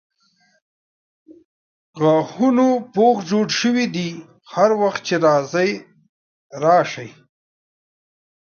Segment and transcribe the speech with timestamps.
[1.25, 1.31] د
[2.01, 4.09] غاښونو پوښ جوړ سوی دی
[4.53, 5.71] هر وخت چې راځئ
[6.63, 7.09] راسئ.